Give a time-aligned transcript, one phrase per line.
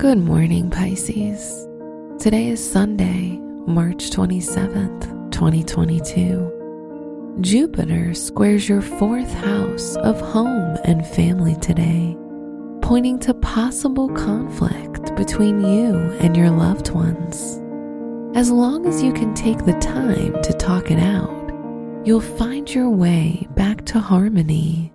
[0.00, 1.68] Good morning, Pisces.
[2.18, 3.36] Today is Sunday,
[3.66, 7.36] March 27th, 2022.
[7.42, 12.16] Jupiter squares your fourth house of home and family today,
[12.80, 17.60] pointing to possible conflict between you and your loved ones.
[18.34, 21.50] As long as you can take the time to talk it out,
[22.06, 24.94] you'll find your way back to harmony.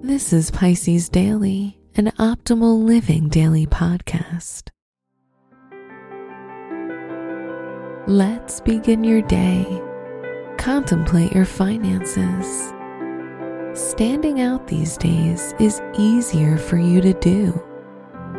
[0.00, 4.68] This is Pisces Daily, an optimal living daily podcast.
[8.06, 9.66] Let's begin your day.
[10.56, 12.72] Contemplate your finances.
[13.78, 17.62] Standing out these days is easier for you to do,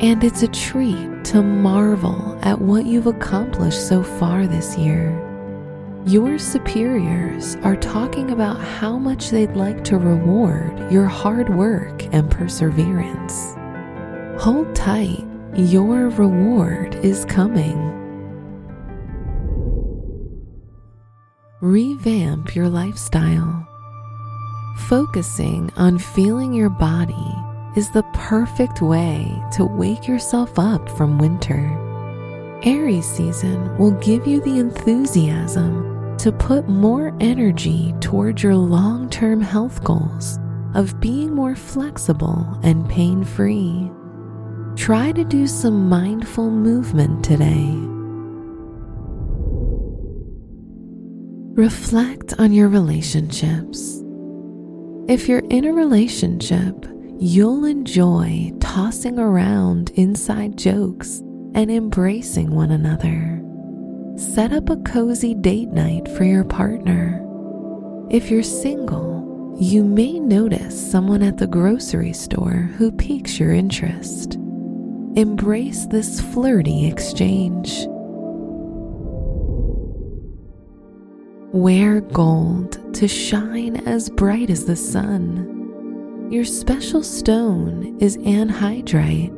[0.02, 5.33] and it's a treat to marvel at what you've accomplished so far this year.
[6.06, 12.30] Your superiors are talking about how much they'd like to reward your hard work and
[12.30, 13.56] perseverance.
[14.44, 15.24] Hold tight,
[15.56, 17.80] your reward is coming.
[21.62, 23.66] Revamp your lifestyle.
[24.90, 27.34] Focusing on feeling your body
[27.78, 31.80] is the perfect way to wake yourself up from winter.
[32.64, 35.93] Aries season will give you the enthusiasm
[36.24, 40.40] to put more energy toward your long term health goals
[40.74, 43.92] of being more flexible and pain free.
[44.78, 47.74] Try to do some mindful movement today.
[51.62, 54.02] Reflect on your relationships.
[55.10, 56.86] If you're in a relationship,
[57.20, 61.20] you'll enjoy tossing around inside jokes
[61.54, 63.43] and embracing one another.
[64.16, 67.20] Set up a cozy date night for your partner.
[68.12, 74.36] If you're single, you may notice someone at the grocery store who piques your interest.
[75.16, 77.88] Embrace this flirty exchange.
[81.52, 86.30] Wear gold to shine as bright as the sun.
[86.30, 89.32] Your special stone is anhydrite,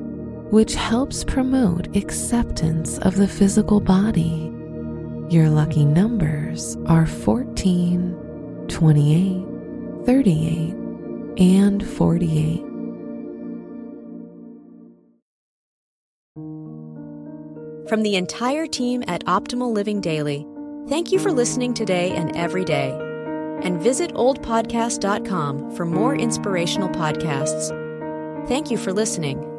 [0.52, 4.45] which helps promote acceptance of the physical body.
[5.30, 10.76] Your lucky numbers are 14, 28, 38,
[11.40, 12.62] and 48.
[17.90, 20.46] From the entire team at Optimal Living Daily,
[20.90, 22.92] thank you for listening today and every day.
[23.64, 27.70] And visit oldpodcast.com for more inspirational podcasts.
[28.48, 29.55] Thank you for listening.